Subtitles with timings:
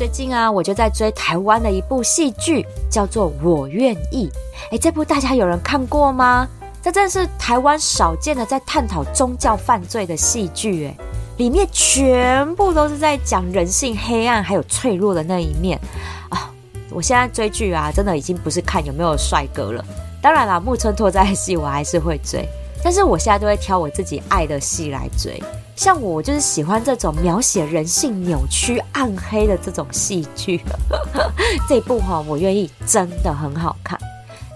[0.00, 4.26] 最近啊，我就在追台湾的一部戏剧，叫做《我愿意》。
[4.74, 6.48] 哎，这部大家有人看过吗？
[6.80, 10.86] 这真是台湾少见的在探讨宗教犯罪的戏剧。
[10.86, 10.96] 哎，
[11.36, 15.78] 里面全部都是在讲人性黑暗还有脆弱的那一面
[16.30, 16.50] 啊！
[16.88, 19.84] 我现在追剧啊，真的已经不是看有没有帅哥了。
[20.22, 22.48] 当然啦，木村拓哉的戏我还是会追，
[22.82, 25.42] 但是我现在都会挑我自己爱的戏来追。
[25.80, 30.62] 像我就是喜欢这种描写人性扭曲、暗黑的这种戏剧。
[31.66, 33.98] 这部哈，我愿意，真的很好看。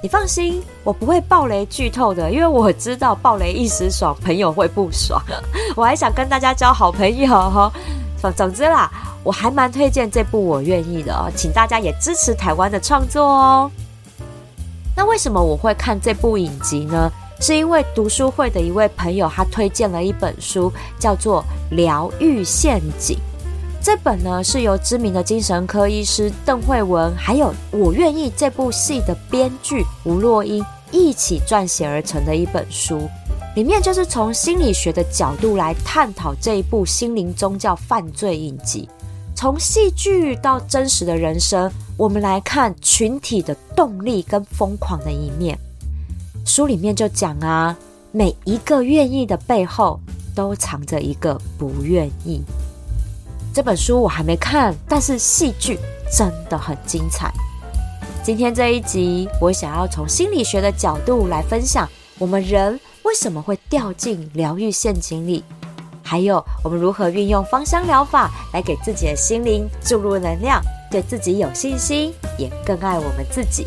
[0.02, 5.18] 你放心，我不会暴雷剧透的，因为我知道暴雷一时爽，朋友会不爽。
[5.74, 7.72] 我还想跟大家交好朋友哈。
[8.20, 13.70] 总总之啦，我还蛮推荐这部《我愿意》的哦，请大家也支持台湾的创作哦。
[14.94, 17.10] 那为什么我会看这部影集呢？
[17.46, 21.44] 是因为读书会的一位朋友，他推荐了一本书，叫做
[21.76, 23.18] 《疗愈陷阱》。
[23.82, 33.06] 这本呢是由知名的精神科医师邓慧文，还有《我愿意》这部戏的编剧吴洛英一起撰写而成的一本书。
[33.54, 38.88] 里面就是从心理学的角度来探讨这一部心灵宗教犯罪影集，
[39.36, 45.58] 从戏剧到真实的人生，我们来看群体的动力跟疯狂的一面。
[46.44, 47.76] 书里面就讲啊，
[48.12, 49.98] 每一个愿意的背后，
[50.34, 52.42] 都藏着一个不愿意。
[53.54, 55.78] 这本书我还没看，但是戏剧
[56.12, 57.32] 真的很精彩。
[58.22, 65.42] 今天这一集，我想要从心理学的角度来分享，我们人为什么会掉进疗愈陷阱里，
[66.02, 70.60] 还有我们如何运用芳香疗法来给自己的心灵注入能量，
[70.90, 73.66] 对自己有信心，也更爱我们自己。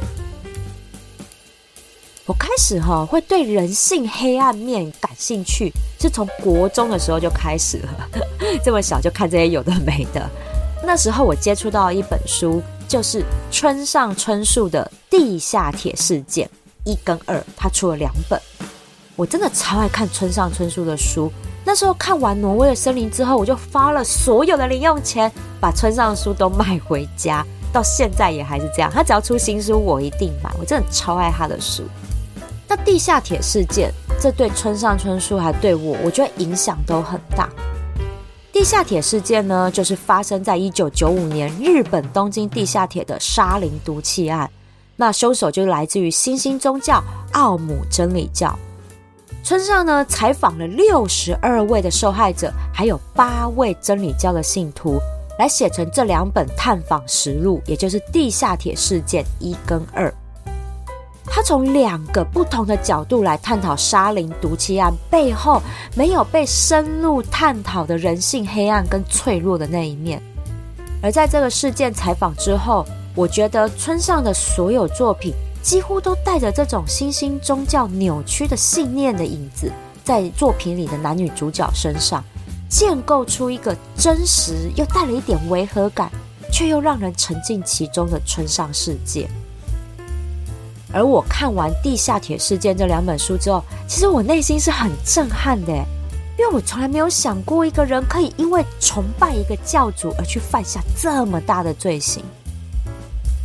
[2.28, 8.10] 我开始哈会对人性黑暗面感兴趣，是从国中的时候就开始了。
[8.62, 10.30] 这么小就看这些有的没的。
[10.84, 16.46] 那时候我接触到一本书，就是村上春树的《地下铁事件》
[16.84, 18.38] 一跟二，他出了两本。
[19.16, 21.32] 我真的超爱看村上春树的书。
[21.64, 27.46] 那时候看完《挪威的森林》之后，我就花了所有的零用钱，把村上的书都买回家。
[27.72, 30.52] 到现在也还是这样，他只要出新书，我一定买。
[30.60, 31.84] 我真的超爱他的书。
[32.68, 37.50] 那地下铁事件，这对村上春树还对我，我觉得影响都很大。
[38.52, 44.50] 地下铁事件呢，就是发生在一九九五年日本东京地下铁的沙林毒气案。
[44.96, 48.58] 那凶手就来自于新兴宗教奥姆真理教。
[49.44, 55.00] 村上呢，采访了六十二位的受害者，还有八位真理教的信徒，
[55.38, 60.12] 来写成这两本探访实录，也就是地下铁事件一跟二。
[61.38, 65.62] 他从两个不同的角度来探讨沙林毒气案背后
[65.94, 70.20] 没有被深入探讨的人性黑暗跟脆弱的那一面。
[71.00, 72.84] 而在这个事件采访之后，
[73.14, 75.32] 我觉得村上的所有作品
[75.62, 79.72] 几乎都带着这种新兴宗教扭曲的信念的影子，
[80.04, 82.24] 在作品里的男女主角身上
[82.68, 86.10] 建构出一个真实又带了一点违和感，
[86.52, 89.30] 却又让人沉浸其中的村上世界。
[90.94, 95.72] 而我看完《地下铁事件》这两本书之后，其实我内心是很震撼的，
[96.40, 102.24] 因为我从来没有想过一个人可以因为崇拜一个教主而去犯下这么大的罪行。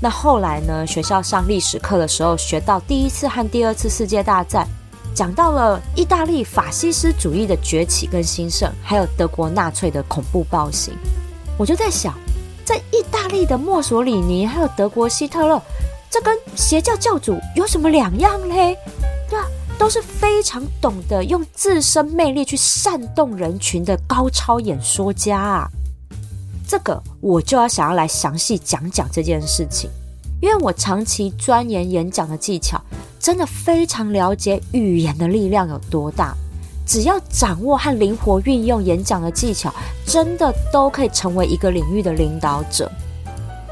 [0.01, 0.85] 那后来呢？
[0.85, 4.67] 学校上历史课的时候，学到第一次和第二次世界大战，
[5.15, 10.93] 讲到了意大利法西斯主义的崛起跟兴盛，还有德国纳粹的恐怖暴行，
[11.57, 12.15] 我就在想，
[12.65, 15.63] 在意大利的墨索里尼，还有德国希特勒。
[16.13, 18.77] 这跟邪教教主有什么两样嘞？
[19.31, 19.47] 对啊，
[19.79, 25.71] 都是非常懂得用自身魅力去煽动人群的高超演说家啊！
[26.69, 29.89] 这个我就要想要来详细讲讲这件事情，
[30.43, 32.79] 因为我长期钻研演讲的技巧，
[33.19, 36.37] 真的非常了解语言的力量有多大。
[36.87, 39.73] 只要掌握和灵活运用演讲的技巧，
[40.05, 42.93] 真的都可以成为一个领域的领导者。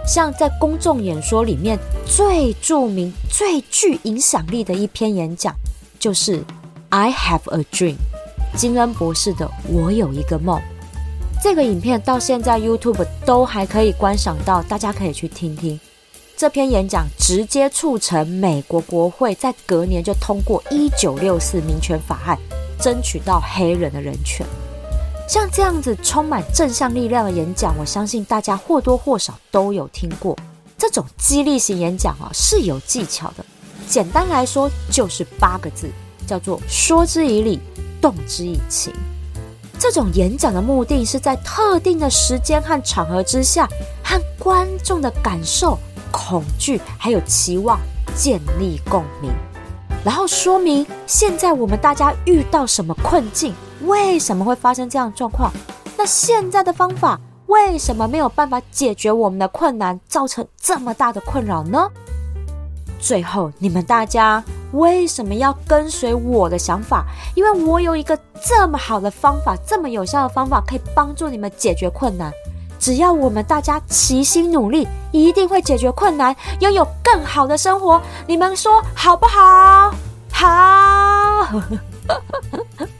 [0.07, 5.55] 像在公众演说里面最著名、最具影响力的一篇演讲，
[5.99, 6.39] 就是
[6.89, 7.95] 《I Have a Dream》，
[8.57, 10.59] 金恩博士的《我有一个梦》。
[11.43, 15.79] 这个影片到现在 YouTube 都还可以观赏到，大家可以去听听。
[16.37, 22.39] 这篇演讲直接促成美国国会在隔年就通过一九六四民权法案，
[22.79, 24.45] 争取到黑人的人权。
[25.31, 30.37] 像这样子充满正向力量的演讲，我相信大家或多或少都有听过。
[30.77, 33.45] 这种激励型演讲啊是有技巧的，
[33.87, 35.89] 简单来说就是八个字，
[36.27, 37.61] 叫做说之以理，
[38.01, 38.93] 动之以情。
[39.79, 43.69] 这种演讲的目的是在特定的时间和场合之下，
[44.03, 45.79] 和观众的感受、
[46.11, 47.79] 恐惧还有期望
[48.17, 49.31] 建立共鸣。
[50.05, 55.51] 然后说明现在我们大家遇到什么困境，为什么会发生这样的状况？
[55.97, 61.89] 那现在的方法为什么没有办法解决我们的困难，造成这么大的困扰呢？
[62.99, 64.43] 最后，你们大家
[64.73, 67.05] 为什么要跟随我的想法？
[67.35, 72.33] 因为我有一个这么好的方法，这么有效的方法，可以帮助你们解决困难。
[72.79, 78.01] 只要我们大家齐心努力，一定会解决困难，拥有更好的生活。
[78.27, 79.95] 你们说好不好？
[80.31, 81.61] 好。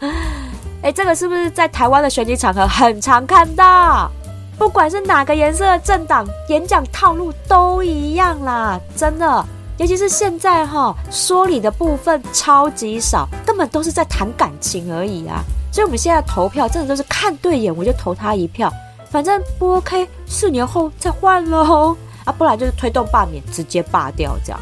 [0.83, 4.11] 哎，这个是不是在台湾的选举场合很常看到？
[4.59, 9.45] 不管是哪个颜色的政党，演讲套路都一样啦，真的。
[9.79, 15.43] 尤其是现在哈，说理的部分超级少，根本都是在谈感情而已啊。
[15.73, 18.71] 所以我们现在投票真的都是看对眼我就投他一票。
[19.11, 24.61] 反正不 OK，四年后再换喽啊，不然就是推动罢免，直接罢掉这样。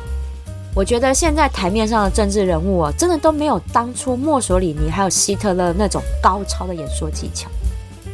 [0.78, 7.50] 我觉得现在台面上的政治人物啊，真的都没有当初墨索里尼还有希特勒那种高超的演说技巧。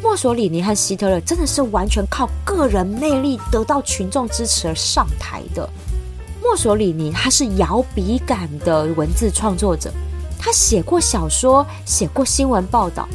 [0.03, 5.69] 墨索里尼和希特勒真的是完全靠个人魅力得到群众支持而上台的。
[6.43, 9.93] 墨索里尼他是摇笔杆的文字创作者，
[10.39, 13.07] 他写过小说，写过新闻报道。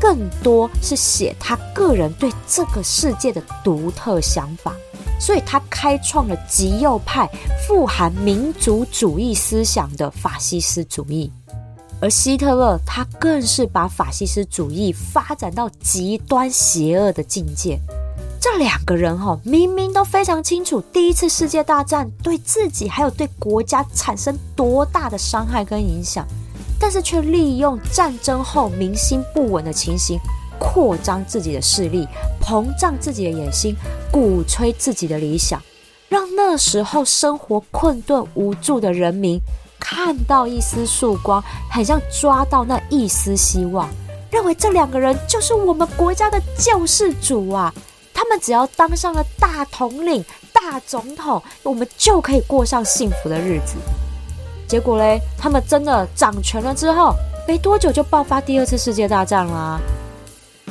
[0.00, 4.74] 更多是写他个人对这个世界的独特想法，
[5.18, 7.28] 所以他开创了极右派、
[7.66, 11.30] 富含民族主义思想的法西斯主义。
[12.00, 17.78] 而希特勒他更是把法西斯主义发展到极端邪恶的境界。
[18.38, 26.26] 这两个人哈，明明都非常清楚第一次世界大战对自己还有对国家产生多大的伤害跟影响。
[26.78, 30.18] 但是却利用战争后民心不稳的情形，
[30.58, 32.06] 扩张自己的势力，
[32.40, 33.74] 膨胀自己的野心，
[34.10, 35.62] 鼓吹自己的理想，
[36.08, 39.40] 让那时候生活困顿无助的人民
[39.78, 43.88] 看到一丝曙光，很像抓到那一丝希望，
[44.30, 47.72] 认为这两个人就是我们国家的救世主啊！
[48.12, 53.74] 他们只要当上了大统领、大总统，我们就可以过上幸福的日子。
[54.66, 57.14] 结果嘞，他们真的掌权了之后，
[57.46, 59.78] 没多久就爆发第二次世界大战啦。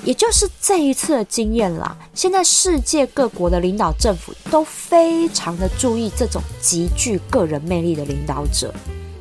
[0.06, 1.96] 也就是这一次的经验啦。
[2.14, 8.74] 现在世界各国的领导政府都非常的注意这种极具个人魅力的领导者，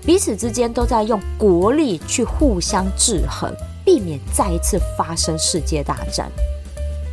[0.05, 6.31] 彼此之间都在用国力去互相制衡，避免再一次发生世界大战。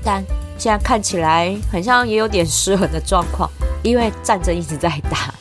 [0.04, 0.24] 但
[0.58, 3.50] 现在看起来，好像也有点失衡的状况，
[3.84, 5.34] 因为战争一直在打。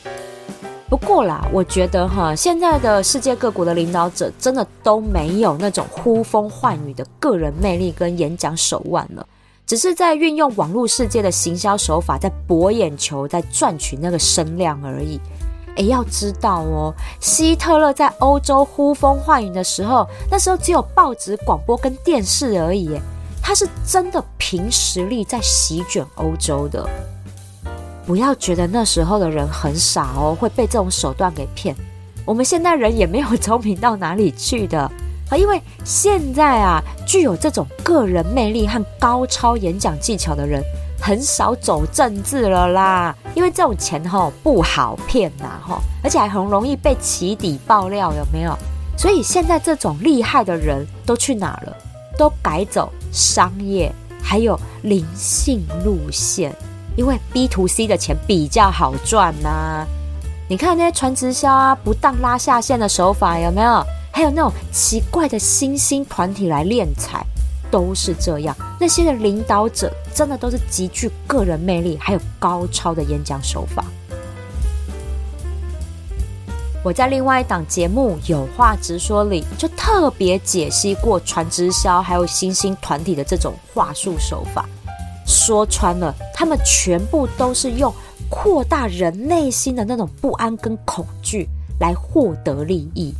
[0.89, 9.23] 不过啦，我觉得哈，现在的世界各国的领导者真的都没有那种呼风唤雨的个人魅力跟演讲手腕了，
[9.67, 15.19] 只是在运用网络世界的行销手法，在博眼球，在赚取那个声量而已。
[15.75, 22.99] 诶，要知道哦，希特勒在欧洲呼风唤雨的时候，那时候只有报纸、广播跟电视而已，
[23.43, 26.89] 他是真的凭实力在席卷欧洲的。
[28.09, 31.75] 不要觉得那时候的人很傻哦，会被这种手段给骗。
[32.25, 34.81] 我们现代人也没有聪明到哪里去的
[35.29, 40.59] 啊，因为现在啊，具有这种个人魅力和高超演讲技巧的人
[40.99, 43.15] 很少走政治了啦。
[43.35, 48.57] 因为这种钱吼不好骗呐吼，而且还很容易被起底爆料，有没有？
[48.97, 51.77] 所以现在这种厉害的人都去哪了？
[52.17, 56.51] 都改走商业还有灵性路线。
[56.95, 59.85] 因为 B to C 的钱比较好赚呐，
[60.47, 63.85] 你看那些传直销啊，不当拉下线的手法有没有？
[64.11, 67.23] 还有那种奇怪的新兴团体来敛财，
[67.71, 68.53] 都是这样。
[68.79, 73.85] 那些的领导者真的都是极具个人魅力，还有高超的演讲手法。
[76.83, 84.65] 我在另外一档节目《有话直说》里，就特别解析过传直销还有新兴团体的这种话术手法。
[85.29, 87.93] 说穿了，他们全部都是用
[88.29, 91.47] 扩大人内心的那种不安跟恐惧
[91.79, 93.13] 来获得利益。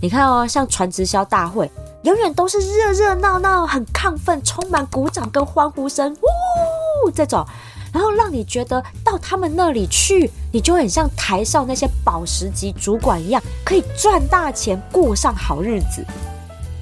[0.00, 1.70] 你看哦，像传直销大会，
[2.02, 7.46] 永远都是热热闹闹、很亢奋、充满鼓掌跟欢呼声，呜这种，
[7.92, 16.04] 然后让你觉得到他们那里去，你就很像台上那些宝石级主管一样，可以赚大钱、过上好日子。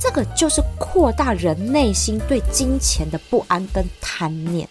[0.05, 4.69] 这个就是扩大人内心对金钱的不安跟贪念。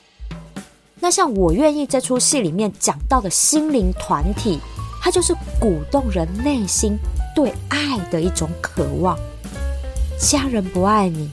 [0.99, 4.59] 那像我愿意这出戏里面讲到的心灵团体，
[5.01, 6.95] 它就是鼓动人内心
[7.35, 9.17] 对爱的一种渴望。
[10.19, 11.31] 家人不爱你，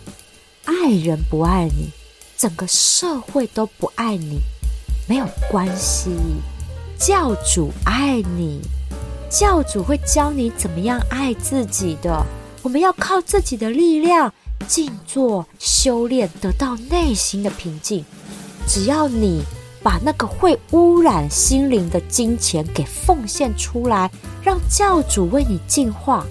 [0.64, 1.90] 爱人不爱你，
[2.38, 4.40] 整个社会都不爱你，
[5.06, 6.10] 没有关系。
[6.98, 8.62] 教主爱你，
[9.28, 12.24] 教主会教你怎么样爱自己的。
[12.62, 14.32] 我们要靠自己的力量
[14.68, 18.04] 静坐修炼，得到内心的平静。
[18.66, 19.42] 只要你
[19.82, 24.10] 把那个会污染心灵的金钱给奉献出来，
[24.42, 26.26] 让教主为你净化。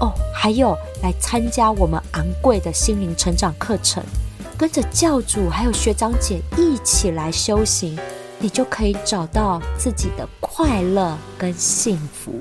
[0.00, 4.02] 哦，还有来参加我们昂贵的心灵成长课程，
[4.56, 7.98] 跟着教主还有学长姐一起来修行，
[8.38, 12.40] 你就可以找到自己的快乐跟幸福。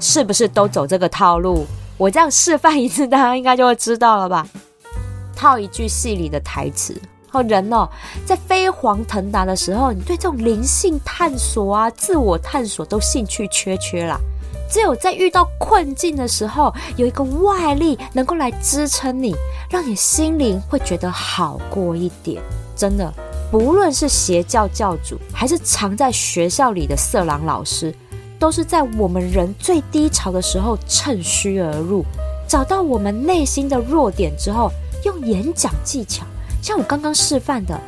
[0.00, 1.66] 是不是都走这个套路？
[1.96, 4.46] 我这样示范一次，大家应该就会知道了吧？
[5.34, 7.00] 套一句戏里的台词：
[7.32, 7.88] 哦，人哦，
[8.24, 14.18] 在飞黄腾达的时候，你对这种灵性探索啊、自我探索都兴趣缺缺啦。
[14.70, 19.34] 只有在遇到困境的时候，有一个外力能够来支撑你，
[19.70, 22.42] 让你心灵会觉得好过一点。
[22.76, 23.12] 真的，
[23.50, 27.94] 不论是邪教教主，还是藏在学校里的色狼老师。
[28.38, 32.04] 都是在我们人最低潮的时候趁虚而入，
[32.46, 34.70] 找到我们内心的弱点之后，
[35.04, 36.24] 用演讲技巧，
[36.62, 37.78] 像我刚刚示范的，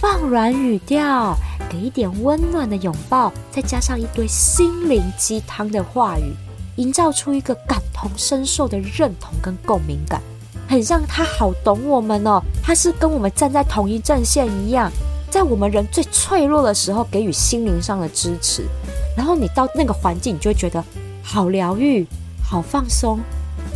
[0.00, 1.36] 放软语调，
[1.68, 6.32] 给一点温暖的拥抱，再加上一堆心灵鸡汤的话语，
[6.76, 10.22] 营造出一个感同身受的认同跟共鸣感，
[10.68, 14.92] 很像他好懂我们哦，他是跟我们站在同一阵线一样，
[15.28, 18.64] 在我们人最脆弱的时候给予心灵上的支持。
[19.18, 20.82] 然后你到那个环境，你就会觉得
[21.24, 22.06] 好疗愈、
[22.40, 23.18] 好放松，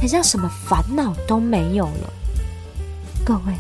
[0.01, 2.13] 很像什么烦恼都没有了。
[3.25, 3.53] 各位，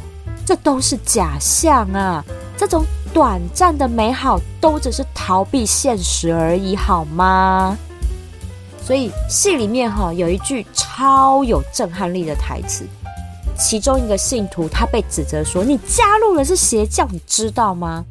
[0.47, 2.25] 这都是假象啊！
[2.57, 7.77] 这种短暂的美好，都只是逃避现实而已，好吗？
[8.81, 12.87] 所以戏里面哈有一句超有震撼力的台词，
[13.59, 18.05] 其中一个信徒他被指责说：“你加入了是邪教，你知道吗？”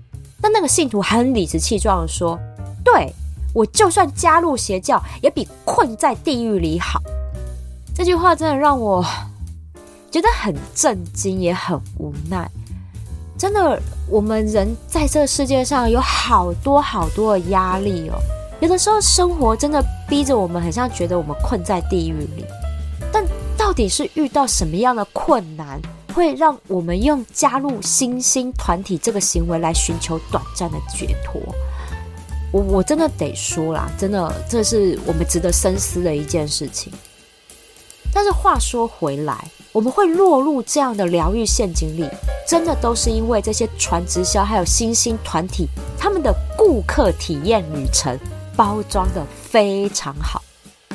[0.44, 2.38] 那那个信徒很理直气壮的说
[2.84, 3.16] ：“对。”
[3.53, 7.01] 我就算加入邪教，也比困在地狱里好。
[7.93, 9.05] 这句话真的让我
[10.10, 12.50] 觉得很震惊，也很无奈。
[13.38, 18.20] 真的，我们人在这世界上有好多好多的压力哦。
[18.60, 22.46] 有的时候，生活真的逼着我们，很像觉得我们困在地狱里。
[23.12, 23.25] 但
[23.58, 25.81] 到底是遇到什么样的困难，
[26.13, 31.41] 会让我们用加入新兴团体这个行为来寻求短暂的解脱？
[32.51, 36.91] 我我真的得说啦，真的，这是我们值得深思的一件事情。
[38.13, 42.05] 但是话说回来，我们会落入这样的疗愈陷阱里，
[42.46, 45.65] 真的都是因为这些传直销还有新兴团体，
[45.98, 48.20] 他们的顾客体验旅程
[48.53, 50.41] 包装的非常好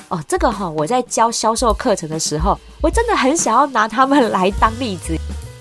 [0.08, 0.22] 哦。
[0.28, 5.16] 这个哈，我在教销售课程的时候，我真的很想要拿他们来当例子，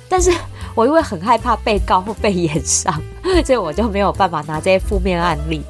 [0.09, 0.33] 但是
[0.75, 3.01] 我因为很害怕被告或被 延上，
[3.45, 5.61] 所以我就没有办法拿这些负面案例。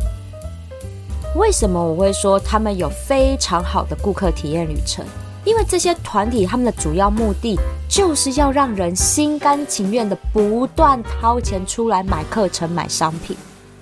[1.35, 5.05] 为什么我会说他们有非常好的顾客体验旅程？
[5.43, 13.35] 因为这些团体他们的主要目的就是要让人心甘情愿的不断掏钱出来买课程、买商品。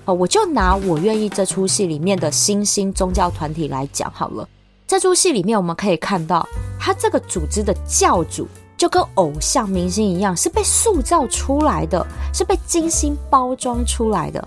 [0.06, 4.50] 哦，我就拿我愿意这出戏里面的新兴宗教团体来讲好了。
[4.88, 6.46] 这出戏里面我们可以看到，
[6.80, 14.46] 他这个组织的教主就跟偶像明星一样，是被塑造出来的，是被精心包装出来的。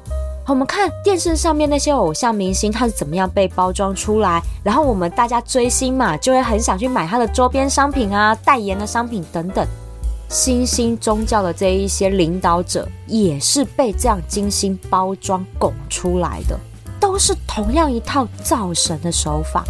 [0.48, 4.40] 我们看电视上面那些偶像明星，他是怎么样被包装出来？
[4.62, 9.66] 然后我们大家追星嘛，就会很想去买他的周边商品啊、代言的商品等等。
[10.28, 16.56] 新兴宗教的这一些领导者，也是被这样精心包装拱出来的，
[17.00, 19.64] 都是同样一套造神的手法。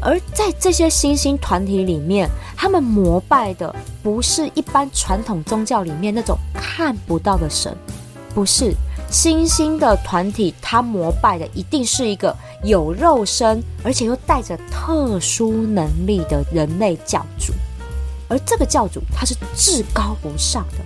[0.00, 7.74] 而在这些新兴团体里面，他们膜拜的不是一般传统宗教里面那种看不到的神，
[8.38, 8.72] 不是。
[9.10, 17.52] 新兴的团体，他膜拜的一定是一个有肉身，而且又带着特殊能力的人类教主。
[18.28, 20.84] 而这个教主，他是至高无上的。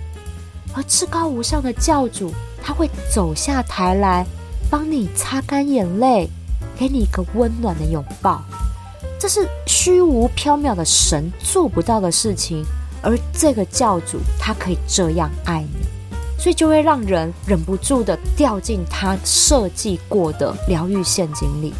[0.73, 2.33] 而至高无上的教主，
[2.63, 4.25] 他会走下台来，
[4.67, 6.27] 帮你擦干眼泪，
[6.75, 8.41] 给你一个温暖的拥抱。
[9.19, 12.65] 这是虚无缥缈的神做不到的事情，
[13.03, 15.85] 而这个教主他可以这样爱你，
[16.43, 21.73] 所以就会让人忍不住的掉进他设计过的疗愈陷阱里。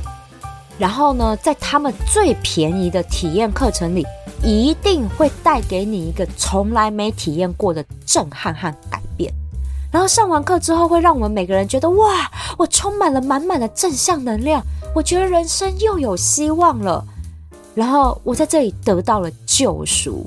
[0.80, 4.06] 然后呢，在他们最便宜的体验课程里，
[4.42, 9.34] 一定会带给你一个从来没体验过的震撼和改变。
[9.92, 14.64] 然后上完课之后，会让我们每个人觉得哇，我充满了满满的正向能量，
[14.96, 17.04] 我觉得人生又有希望了。
[17.76, 20.26] 然后我在这里得到了救赎。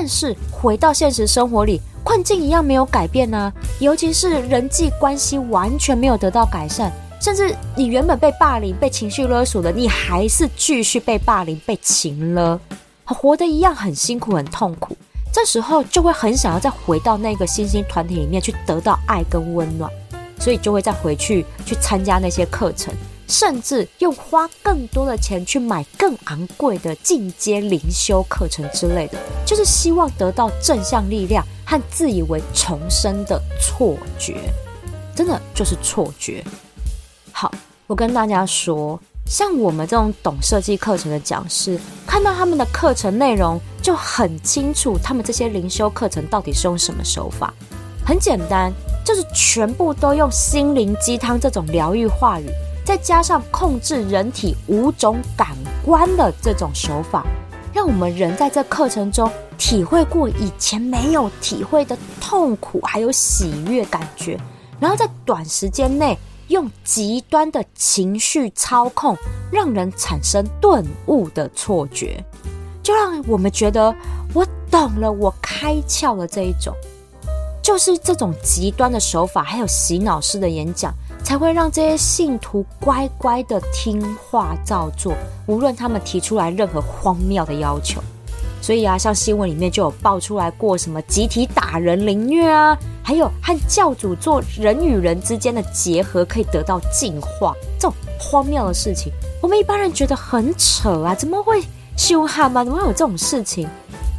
[0.00, 3.52] 但是回到现实生活里，困境一样没有改变呢。
[3.80, 6.92] 尤其是人际关系完全没有得到改善。
[7.20, 12.60] 甚至你原本被霸凌、被情绪勒索的，你还是继续被霸凌、被情勒，
[13.06, 14.96] 活得一样很辛苦、很痛苦。
[15.32, 19.90] 这时候就会很想要再回到那个新兴团体里面去得到爱跟温暖，
[20.38, 22.94] 所以就会再回去去参加那些课程，
[23.28, 34.34] 甚至又花更多的钱去买更昂贵的进阶灵修课程之类的，就是希望得到正向力量和自以为重生的错觉，
[35.14, 36.42] 真的就是错觉。
[37.30, 37.52] 好，
[37.86, 47.52] 我跟大家说，像我们这种懂设计课程的讲师，看到他们的课程内容就很清楚，他们这些灵修课程到底是用什么手法。
[48.06, 48.72] 很简单，
[49.04, 52.48] 就是全部都用心灵鸡汤这种疗愈话语，
[52.88, 55.48] 再加上控制人体五种感
[55.84, 57.22] 官的这种手法，
[57.74, 64.40] 让我们人在这课程中体会过以前没有体会的痛苦，还有喜悦感觉，
[64.80, 66.16] 然后在短时间内。
[66.48, 69.14] 用极端的情绪操控，
[69.52, 72.24] 让人产生顿悟的错觉，
[72.82, 73.94] 就让我们觉得
[74.32, 76.26] 我懂了，我开窍了。
[76.26, 76.74] 这一种
[77.62, 80.90] 就是这种极端的手法，还有洗脑式的演讲，
[81.22, 85.14] 才会让这些信徒乖乖的听话照做，
[85.46, 88.02] 无论他们提出来任何荒谬的要求。
[88.60, 92.76] 所以啊，像新闻里面就有爆出来过什么集体打人凌虐啊。
[93.02, 101.14] 还有和教主做人与人之间的结合，可以得到进化，这种荒谬的事情，我们一般人觉得很扯啊！
[101.14, 101.62] 怎么会
[101.96, 102.62] 凶悍吗？
[102.64, 103.66] 怎么会有这种事情？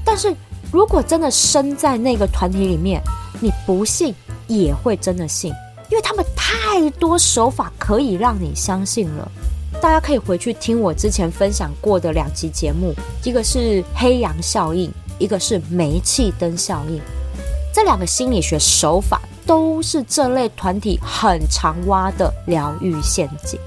[0.04, 0.34] 但是
[0.72, 3.00] 如果真的身在那个团体里面，
[3.40, 4.16] 你不信
[4.48, 5.54] 也会真的信，
[5.92, 9.32] 因为他们太多手法可以让你相信了。
[9.80, 12.92] 大家可以回去听我之前分享过的两集节目，
[13.24, 17.00] 一个是黑羊效应，一个是煤气灯效应。
[17.72, 23.60] 这两个心理学手法都是这类团体很常挖的疗愈陷阱。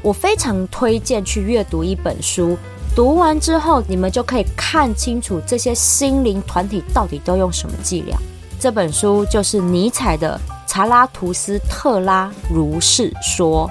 [0.00, 2.56] 我非常推荐去阅读一本书，
[2.96, 8.18] 读完之后你们就可以看清楚这些心灵团体到底都用什么伎俩。
[8.58, 10.40] 这本书就是尼采的
[10.74, 13.68] 《查拉图斯特拉如是说》。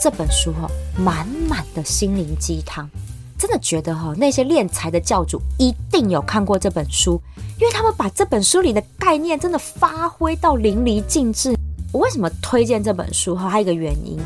[0.00, 2.88] 这本书哈，满满的心灵鸡汤。
[3.36, 7.20] 真的觉得哈，那些练财的教主一定有看过这本书，
[7.58, 11.52] 因为他们把这本书里的概念真的发挥到淋漓尽致。
[11.92, 13.50] 我为什么推荐这本书哈？
[13.50, 14.16] 还有一个原因，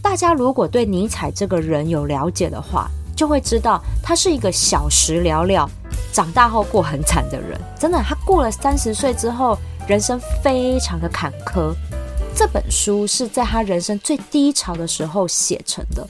[0.00, 5.68] 大家如果对尼采这个人有了解的话，就会知道他是一个小时了了，
[6.12, 7.60] 长大后过很惨的人。
[7.80, 11.74] 真的，他过了三十岁之后，人生非常的坎坷。
[12.34, 16.06] 这本书是在他人生最低潮的时候写成的。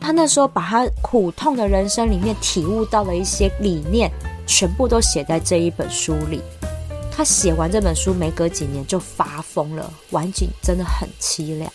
[0.00, 4.10] 他那时候把他苦痛的人生里面体悟到的一些理念，
[4.46, 6.42] 全部都写在这一本书里。
[7.10, 11.72] 他写完这本书没隔几年就发疯了，晚景真的很凄凉。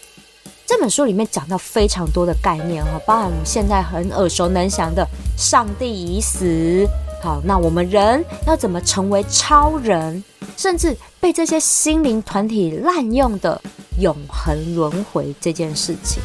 [0.68, 5.04] 这本书里面讲到非常多的概念哈，包含我们现在很耳熟能详的
[5.36, 6.88] “上帝已死”。
[7.24, 10.24] 好，那我们人要怎么成为超人？
[10.60, 13.62] 甚至被这些心灵团体滥用的
[14.02, 16.22] 永恒轮回这件事情。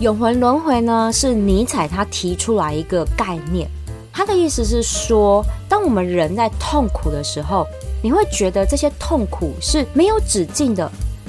[0.00, 3.68] 永恒轮回呢，是尼采他提出来一个概念。
[4.12, 7.66] 他的意思是说，当我们人在痛苦的时候，
[8.04, 10.88] 你会觉得这些痛苦是没有止境的，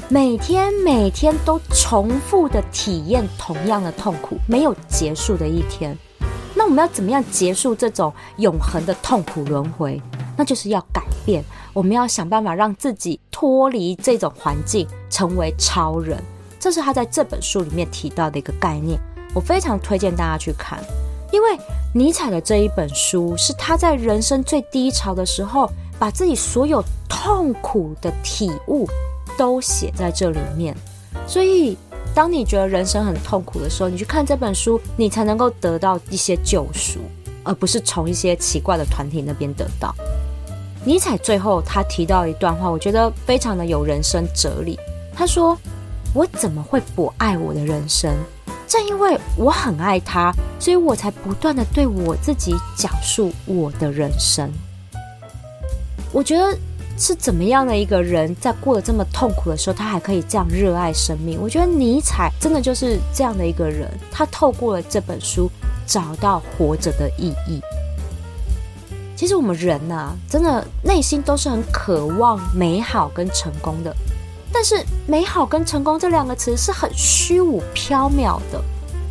[0.09, 5.97] 每天每天都重复的体验同样的痛苦，没有结束的一天。
[6.53, 9.99] 那我们要怎么样结束这种永恒的痛苦轮回？
[10.37, 16.21] 那就是要改变，我们要想办法让自己脱离这种环境，成为超人。
[16.59, 18.99] 这是他在这本书里面提到的一个概念，
[19.33, 20.83] 我非常推荐大家去看，
[21.31, 21.57] 因为
[21.93, 28.87] 尼采的这一本书是他在人生最低潮的时候，把自己所有痛苦的体悟
[29.37, 30.75] 都写在这里面。
[31.25, 31.77] 所以，
[32.13, 36.99] 当你觉得人生很痛苦的时候，你去看这本书，你才能够得到一些救赎，
[37.43, 39.95] 而不是从一些奇怪的团体那边得到。
[40.85, 44.79] 尼采最后他提到一段话，我觉得非常的有人生哲理，
[45.15, 45.57] 他说。
[46.15, 48.11] 我怎么会不爱我的人生？
[48.67, 54.51] 正因为我很爱他，所以我才不断的对我自己讲述我的人生。
[56.11, 56.57] 我觉得
[56.97, 61.39] 是怎么样的一个人，在过得这么痛苦的时候，他还可以这样热爱生命？
[61.39, 65.47] 我觉得尼采真的就是这样的一个人，他透过了这本书
[65.85, 67.61] 找到活着的意义。
[69.19, 73.93] 其实我们人呐，真的内心都是很渴望美好跟成功的。
[74.49, 78.63] 但是美好跟成功这两个词是很虚无缥缈的。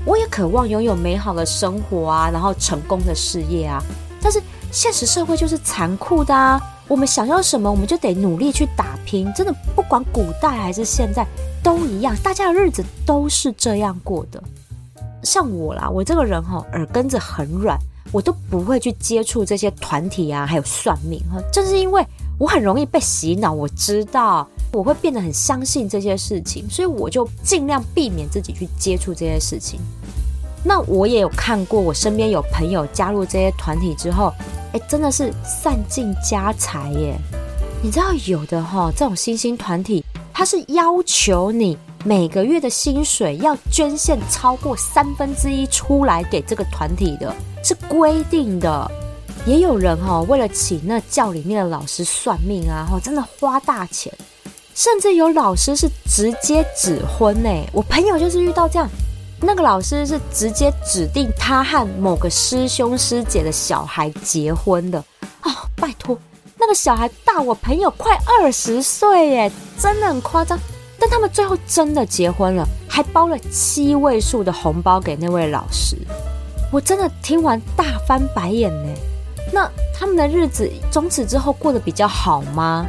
[0.06, 3.82] 我也渴望拥有美好的生活啊，然后成功的事业啊。
[4.22, 4.40] 但是
[4.72, 6.58] 现实社会就是残酷的啊。
[6.88, 9.30] 我们想要什么，我们就得努力去打拼。
[9.34, 11.26] 真的，不管古代还是现在
[11.62, 14.42] 都一样，大家的日子都是这样过的。
[15.22, 17.78] 像我啦，我这个人哈，耳根子很软，
[18.12, 22.04] 我都不会去接触这些团体啊，还有算命哈，正是因为
[22.38, 23.52] 我很容易被洗脑。
[23.52, 24.46] 我知道。
[24.70, 29.80] 我会变得很相信这些事情，所以我就尽量避免自己去接触这些事情。
[30.62, 34.30] 那我也有看过，我身边有朋友加入这些团体之后，
[34.74, 37.18] 哎，真的是散尽家财耶！
[37.82, 47.34] 你知道有的哈，这种新兴团体，它是要求你每个月的薪水要捐献超过三分之一出来给这个团体的，
[47.68, 48.90] 是规定的。
[49.44, 54.12] 也有人哈，为了请那教里面的老师算命啊，哈，真的花大钱。
[54.74, 58.88] 甚至有老师是直接指婚呢，我朋友就是遇到这样，
[59.40, 64.98] 那个老师是直接指定他和某个师兄师姐的小孩结婚的
[65.42, 66.18] 哦，拜托，
[66.56, 70.58] 那个小孩大我朋友快二十岁耶，真的很夸张。
[70.98, 75.96] 但他们最后真的结婚了，还包了七位数的红包给那位老师，
[76.70, 78.92] 我真的听完大翻白眼呢。
[79.52, 82.86] 那他们的日子从此之后过得比较好吗？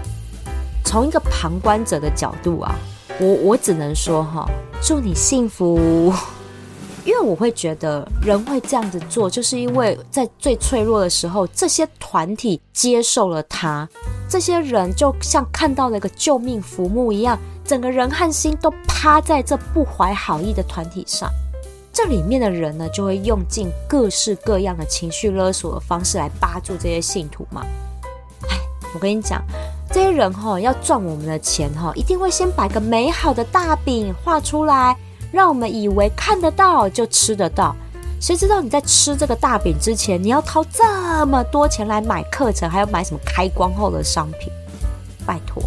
[0.83, 2.75] 从一个旁观者的角度啊，
[3.19, 4.45] 我我只能说哈，
[4.81, 6.13] 祝你幸福。
[7.05, 13.87] 因为我会觉得人会这样子做，就是因为在最脆弱的时候，这些团体接受了他，
[14.27, 21.29] 这些人就像看到了一个救命浮木一样，整个人和心都趴在这不怀好意的团体上。
[22.01, 27.61] 这里面的人呢，就会用尽各式各样的情绪勒索的方式来扒住这些信徒嘛。
[28.47, 28.57] 哎，
[28.93, 29.43] 我跟你讲。
[29.91, 34.95] 这些人哈要赚我们的钱哈，一定会先摆个美好的大饼画出来，
[35.29, 37.75] 让我们以为看得到就吃得到。
[38.21, 44.49] 谁知道你在吃这个大饼之前，你要掏这么多钱来买课程，还要买什么开光后的商品？
[45.25, 45.61] 拜托，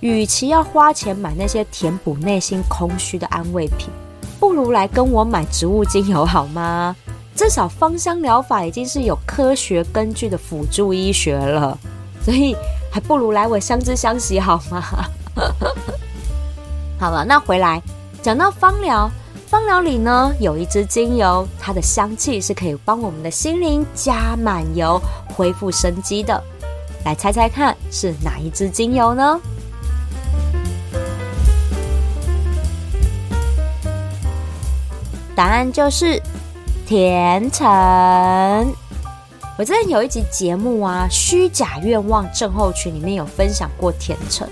[0.00, 3.90] 与其要花钱买那些填补内心空虚的安慰品，
[4.40, 6.94] 不如来跟我买植物精油好吗？
[7.34, 11.78] 至少芳香疗法已经是有科学根据的辅助医学了，
[12.24, 12.56] 所以。
[12.90, 14.82] 还不如来我相知相惜好吗？
[16.98, 17.80] 好了，那回来
[18.22, 19.10] 讲到芳疗，
[19.46, 24.98] 芳疗里呢有一支精油，它的香气是可以帮我们的心灵加满油、
[25.36, 26.42] 恢复生机的。
[27.04, 29.38] 来猜猜看是哪一支精油呢？
[35.38, 36.20] 答案就是
[36.84, 37.64] 甜橙。
[39.56, 44.48] 我之前有一集节目啊，虚假愿望症候群里面有分享过甜橙。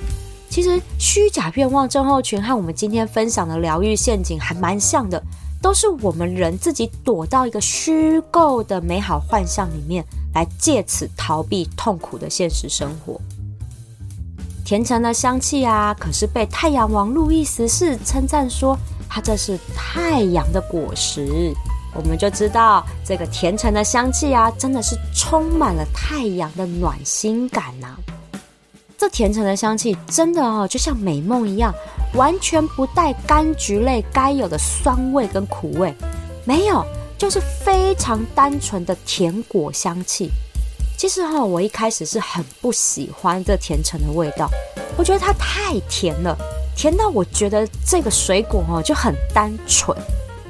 [0.49, 5.21] 其实虚假愿望症候群和我们今天分享的疗愈陷阱还蛮像的，
[5.61, 13.21] 都是我们人自己躲到一个虚构的美好幻象里面，来借此逃避痛苦的现实生活。
[14.65, 21.53] 甜橙的香气啊，可是被太阳王路易十四称赞说，它这是太阳的果实。
[21.95, 27.97] 我们就知道这个甜橙的香气啊，真的是充满了太阳的暖心感呐。
[28.99, 31.73] 这甜橙的香气真的哦，就像美梦一样，
[32.15, 35.95] 完全不带柑橘类该有的酸味跟苦味，
[36.45, 36.85] 没有，
[37.17, 40.31] 就是非常单纯的甜果香气。
[40.99, 44.51] 其实哈，我一开始是很不喜欢这甜橙的味道，
[44.97, 46.37] 我觉得它太甜了，
[46.77, 49.97] 甜到我觉得这个水果哦就很单纯，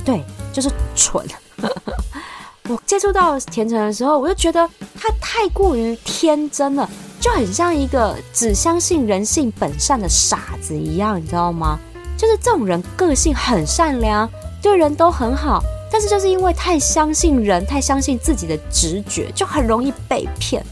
[0.04, 0.22] 对。
[0.52, 1.22] 就是蠢，
[2.66, 4.66] 我接触到甜橙的时候，我就觉得
[4.98, 6.88] 它太过于天真了，
[7.20, 11.78] 就很像一个只相信人性本善的傻子一样，你知道吗？
[12.16, 14.26] 就是这种人个性很善良，
[14.62, 15.62] 对人都很好，
[15.92, 20.64] 但是就是因为太相信人，太相信自己的直觉，就很容易被骗。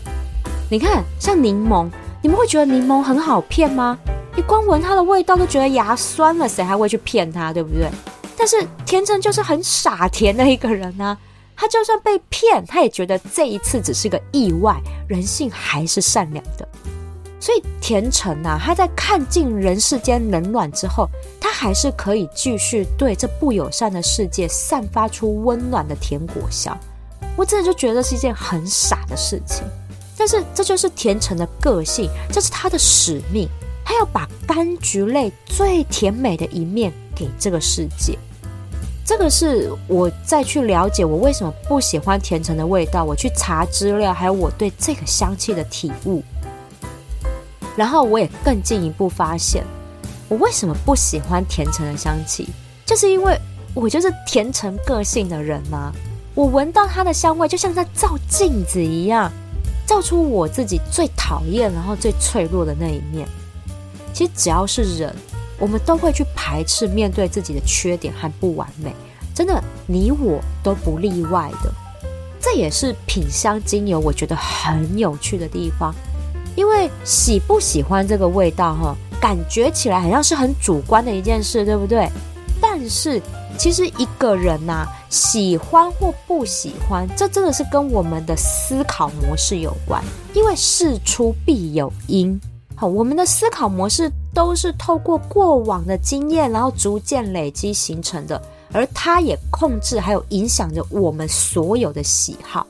[0.70, 1.90] 你看，像柠檬，
[2.22, 3.98] 你们会觉得柠檬很好骗吗？
[4.36, 7.88] 你光闻它的味道都觉得牙酸了，谁还会去骗它，对不对？
[8.36, 11.16] 但是甜橙就是很傻甜的一个人呢，
[11.56, 14.76] 他就算被骗，他也觉得这一次只是个意外，
[15.08, 16.68] 人性还是善良的。
[17.38, 21.08] 所以甜橙啊，他在看尽人世间冷暖之后，
[21.40, 26.76] 他还是可以继续对这不友善的世界散发出温暖的甜果香。
[27.36, 29.62] 我真的就觉得是一件很傻的事情，
[30.18, 33.48] 但是这就是甜橙的个性，这是他的使命，
[33.84, 38.18] 他要把柑橘类最甜美的一面给这个世界。
[39.04, 46.22] 这个是我再去了解我为什么不喜欢甜橙的味道，我去查资料，还有我对这个香气的体悟。
[47.76, 49.62] 然后我也更进一步发现，
[50.28, 52.48] 我为什么不喜欢甜橙的香气，
[52.86, 53.38] 就是因为
[53.74, 55.92] 我就是甜橙个性的人吗？
[56.34, 59.30] 我闻到它的香味，就像在照镜子一样，
[59.86, 63.28] 照出我自己最讨厌、然后最脆弱的那一面。
[64.14, 65.14] 其实只要是人。
[65.56, 68.92] 我们都会去排斥面对自己的缺点和不完美，
[69.32, 71.72] 真的，你我都不例外的。
[72.40, 75.94] 这也是品香精油我觉得很有趣的地方，
[76.56, 82.10] 因为喜不喜欢这个味道，哈，感觉起来好像是很主观的一件事，对不对？
[82.60, 83.22] 但是
[83.56, 90.02] 其实一个人呐，喜欢或不喜欢，这真的是跟我们的思考模式有关，
[90.34, 92.38] 因为事出必有因。
[92.76, 98.40] 好，我们的思考模式都是透过过往的经验，然后逐渐累积形成的，
[98.72, 102.66] 而它也控制还有影响着我们所有的喜好。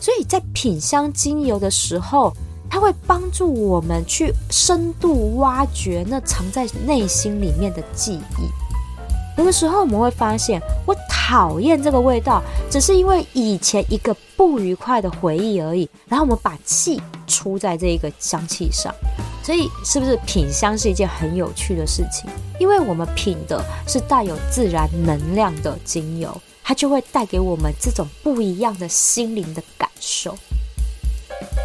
[0.00, 2.32] 所以在品香精油的时候，
[2.68, 9.38] 它会帮助我们去深度挖掘那藏在内心里面的记忆。
[9.38, 10.94] 有的时候我们会发现，我
[11.28, 15.88] 讨厌这个味道，只是因为以前一个不愉快的回忆而已。
[16.06, 18.94] 然后我们把气出在这一个香气上。
[19.42, 22.30] 所以，是不是品香是一件很有趣的事情？
[22.60, 30.36] 因为我们品的是带有自然能量的精油，它就会带给我们这种不一样的心灵的感受。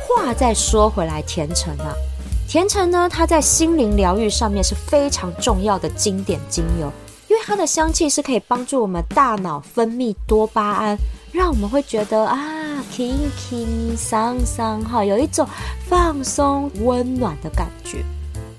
[0.07, 1.93] 话再说回来，甜橙啊，
[2.47, 6.91] 甜橙呢，它在心灵疗愈上面是非常重要的经典精油，
[7.31, 10.97] 因为它的香气是可以帮助我们大脑分泌多巴胺，
[11.31, 12.83] 让我们会觉得啊。
[12.91, 15.47] 轻轻桑桑哈，有一种
[15.87, 18.03] 放松温暖的感觉。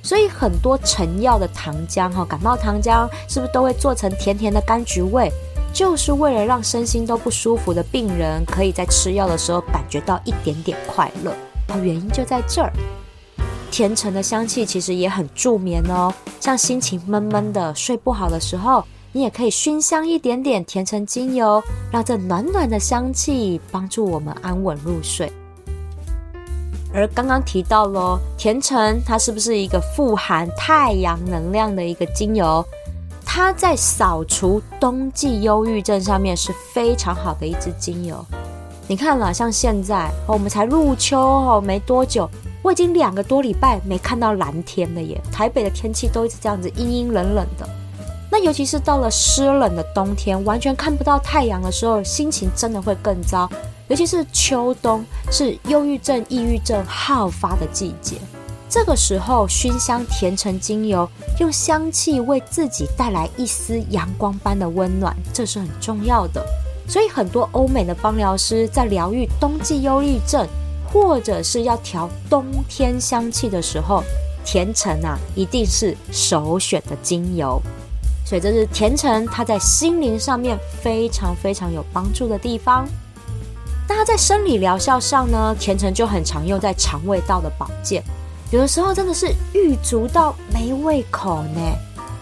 [0.02, 5.30] 所以很多成药的糖浆哈，感冒糖浆是不是都会做成甜甜的柑橘味？
[5.74, 11.30] 就是为了让身心都不舒服的病人，可以在吃药的时候感觉到一点点快乐。
[11.68, 12.72] 哦，原因就在这儿。
[13.72, 18.84] 甜橙的香气其实也很助眠哦，像心情闷闷的、睡不好的时候。
[19.14, 25.30] 你也可以熏香一点点甜橙精油，让这暖暖的香气帮助我们安稳入睡。
[26.94, 32.64] 而刚刚提到咯甜橙，它是不是一个富含太阳能量的一个精油？
[33.22, 38.24] 它在扫除冬季忧郁症上面是非常好的一支精油。
[38.88, 42.26] 你看了，像现在我们才入秋哦，没多久，
[42.62, 45.20] 我已经两个多礼拜没看到蓝天了耶。
[45.32, 47.68] 台北的天气都一直这样子阴阴冷冷的。
[48.30, 53.50] 那尤其是到了湿冷的冬天，完全看不到太阳的时候，心情真的会更糟。
[53.88, 58.16] 尤其是秋冬，是忧郁症、抑郁症好发的季节。
[58.70, 61.06] 这个时候，熏香甜橙精油，
[61.40, 66.42] 用香气为自己带来一丝阳光般的温暖，这是很重要的。
[66.88, 70.48] 所以，很多欧美的芳疗师在疗愈冬季忧郁症，
[70.92, 74.04] 或者是要调冬天香气的时候，
[74.44, 77.60] 甜橙啊，一定是首选的精油。
[78.26, 82.86] 所以这是甜橙，它在心灵上面非常非常有帮助的地方。
[83.88, 88.02] 那它在生理疗效上呢，甜橙就很常用在肠胃道的保健，
[88.50, 91.60] 有的时候真的是郁足到没胃口呢。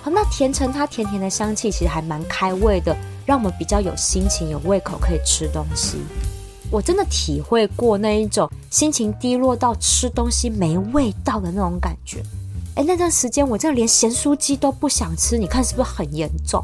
[0.02, 5.98] 好，那甜橙它甜甜的香气其实还蛮开胃的，让我们比较有心情、有胃口可以吃东西。
[6.70, 12.22] 我真的体会过那一种心情低落到吃东西没味道的那种感觉。
[12.76, 16.62] 哎，那段时间我真的连咸酥鸡都不想吃，你看是不是很严重？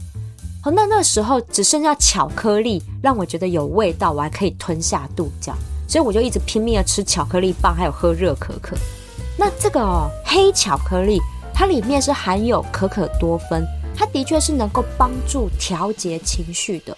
[0.62, 8.77] 好，那那时候只剩下巧克力让我觉得有味道，我还可以吞下肚这样，所以我就一直拼命的吃巧克力棒，还有喝热可可。
[9.37, 11.21] 那这个哦，黑巧克力
[11.53, 13.66] 它里面是含有可可多酚，
[13.97, 16.97] 它的确是能够帮助调节情绪的。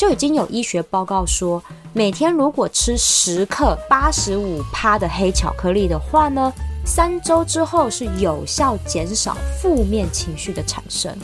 [0.00, 6.50] 就已经有医学报告说，每天如果吃十克八十五趴的黑巧克力的话呢？
[6.86, 11.14] 三周之后是有效减少负面情绪的产生，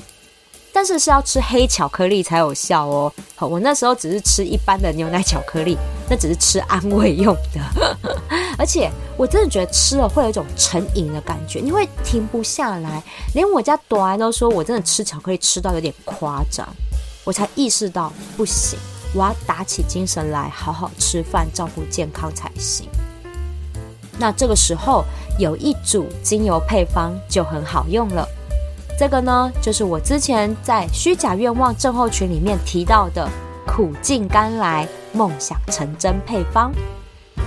[0.75, 3.11] 但是是要吃黑巧克力才有效哦。
[3.39, 5.79] 我那时候只是吃一般的牛奶巧克力，
[6.11, 7.97] 那只是吃安慰用的。
[8.59, 13.03] 而且我真的觉得吃了会有一种成瘾的感觉，你会停不下来。
[13.33, 16.69] 连我家朵安都说我真的吃巧克力吃到有点夸张，
[17.27, 18.79] 我才意识到不行，
[19.13, 22.89] 我要打起精神来好好吃饭，照顾健康才行。
[24.17, 25.05] 那这个时候
[25.37, 28.27] 有一组精油配方就很好用了。
[28.97, 33.29] 这个呢，就是我之前在虚假愿望症候群里面提到的
[33.67, 36.73] 苦尽甘来、梦想成真配方。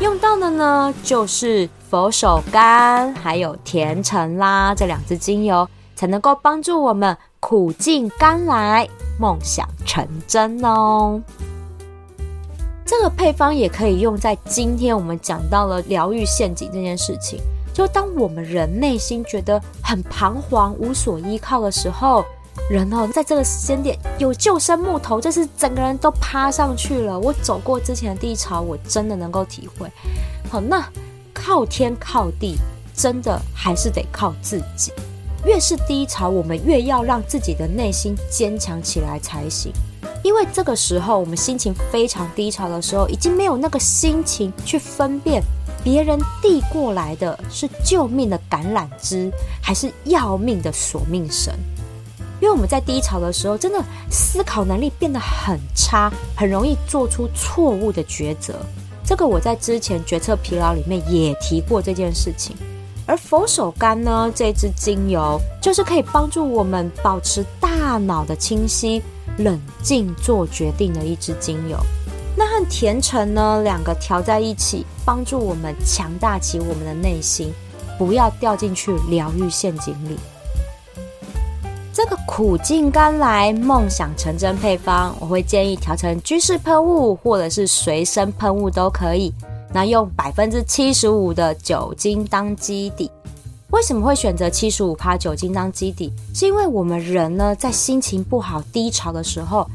[0.01, 8.87] 用到的呢，就是佛手柑还有甜橙啦这两支精油，才能够帮助我们苦尽甘来、
[9.19, 11.21] 梦想成真哦。
[12.85, 17.39] 这个配方也可以用在今天我们讲到了疗愈陷阱这件事情。
[17.71, 22.25] 就当我们人内心觉得很彷徨、无所依靠的时候，
[22.69, 27.17] 人哦，在这个时间点有救生木头，就是整个人都趴上去了。
[27.17, 29.89] 我走过之前的低潮，我真的能够体会。
[30.49, 30.83] 好，那
[31.31, 32.57] 靠天靠地，
[32.93, 34.91] 真的还是得靠自己。
[35.49, 39.73] 越是低潮，我们越要让自己的内心坚强起来才行。
[40.23, 45.41] 因为这个时候，我们心情非常低潮的时候，已经没有那个心情去分辨。
[45.83, 51.51] 别人递过来的是救命的橄榄枝，还是要命的索命绳？
[52.39, 58.53] 因为我们在低潮的时候，真的思考能力变得很差，很容易做出错误的抉择。
[59.03, 62.55] 这个我在之前决策疲劳里面也提过这件事情。
[63.09, 69.01] 而佛手柑呢，这支精油就是可以帮助我们保持大脑的清晰、
[69.39, 71.75] 冷静做决定的一支精油。
[72.37, 77.51] 那和甜橙呢，两个调在一起，帮助我们强大起我们的内心，
[77.97, 80.15] 不要掉进去疗愈陷阱里。
[81.91, 89.33] 这个苦尽甘来、梦想成真配方，我会建议调成居室喷雾或者是随身喷雾都可以。
[89.73, 93.09] 那用百分之七十五的酒精当基底，
[93.71, 96.11] 为什么会选择七十五趴酒精当基底？
[96.33, 99.67] 是因为我们人呢，在心情不好、低潮的时候。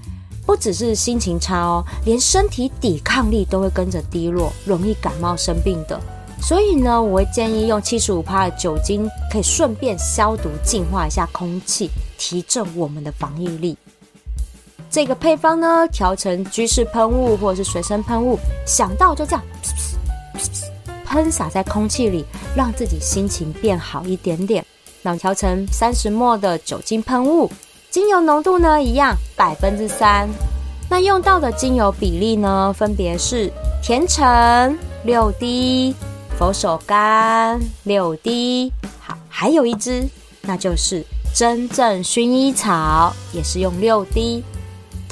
[0.46, 5.98] 不只是心情差哦，连身体抵抗力都会跟着低落，容易感冒生病的。
[6.38, 13.74] 所以呢，我会建议用七十五帕的酒精，可以顺便消毒净化一下空气，提振我们的防疫力。
[14.94, 19.42] 这个配方呢，调成居室喷雾或者是随身喷雾，想到就这样
[21.04, 24.64] 喷洒在空气里，让自己心情变好一点点。
[25.02, 27.50] 那调成三十末的酒精喷雾。
[27.90, 30.28] 精油浓度呢一样，百分之三。
[30.88, 33.52] 那用到的精油比例呢，分别是
[33.82, 35.92] 甜橙六滴，
[36.38, 38.72] 佛手柑六滴。
[39.00, 40.08] 好，还有一支，
[40.42, 41.04] 那就是
[41.34, 44.44] 真正薰衣草，也是用六滴。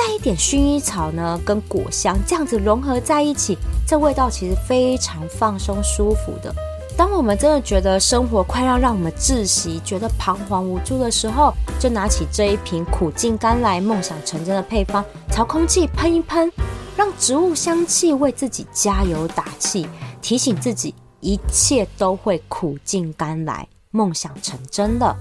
[0.04, 6.52] 带一点薰衣草呢，跟果香这样子融合在一起，这味道其实非常放松舒服的。
[6.96, 16.50] 当我们真的觉得生活快要让我们窒息，觉得彷徨无助的时候，就拿起这一瓶苦尽甘来、梦想成真的配方，朝空气喷一喷，
[16.96, 19.86] 让植物香气为自己加油打气，
[20.20, 25.16] 提醒自己一切都会苦尽甘来、梦想成真的。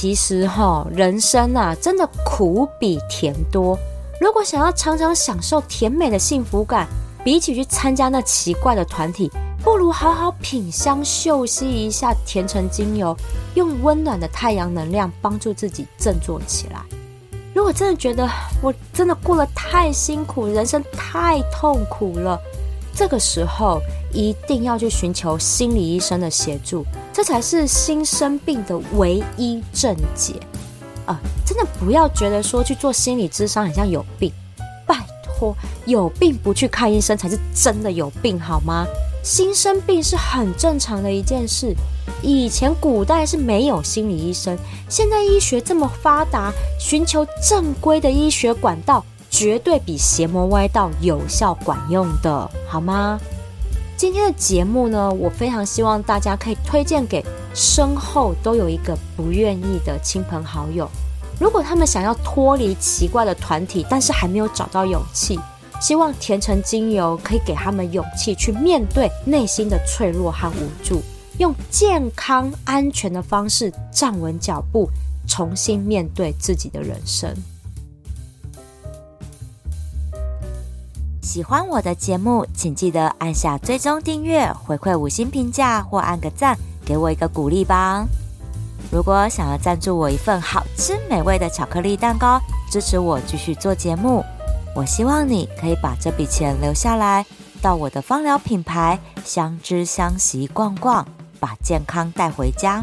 [0.00, 3.78] 其实哈，人生啊，真的苦比甜多。
[4.18, 6.88] 如果想要常常享受甜美的幸福感，
[7.22, 9.30] 比起去参加那奇怪的团体，
[9.62, 13.14] 不如好好品香嗅吸一下甜橙精油，
[13.56, 16.80] 用温暖的太阳能量帮助自己振作起来。
[17.52, 18.26] 如果真的觉得
[18.62, 22.40] 我真的过得太辛苦，人生太痛苦了，
[22.94, 23.80] 这个时候
[24.12, 30.34] 一定要去寻求心理医生的协助，这才是心生病的唯一症结。
[31.44, 34.32] 真的不要觉得说去做心理咨商很像有病，
[34.86, 38.86] 拜托，有病不去看医生才是真的有病好吗？
[39.24, 41.74] 心生病是很正常的一件事。
[42.22, 44.56] 以前古代是没有心理医生，
[44.88, 53.18] 现在医学这么发达，寻求正规的医学管道绝对比邪魔歪道有效管用的，好吗？
[53.96, 60.90] 今天的节目呢，我非常希望大家可以推荐给身后都有一个不愿意的亲朋好友。
[61.38, 65.38] 如果他们想要脱离奇怪的团体，但是还没有找到勇气，
[65.80, 71.00] 希望甜橙精油可以给他们勇气去面对内心的脆弱和无助，
[71.38, 74.88] 用健康安全的方式站稳脚步，
[75.28, 77.34] 重新面对自己的人生。
[81.30, 88.04] 喜欢我的节目，请记得按下追踪订阅、回馈五星评价或按个赞，给我一个鼓励吧。
[88.90, 94.24] 如果想要赞助我一份好吃美味的巧克力蛋糕，支持我继续做节目，
[94.74, 97.24] 我希望你可以把这笔钱留下来，
[97.62, 101.06] 到我的芳疗品牌相知相惜逛逛，
[101.38, 102.82] 把健康带回家。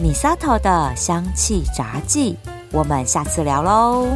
[0.00, 2.38] 米萨头的香气杂技，
[2.70, 4.06] 我们下次聊喽。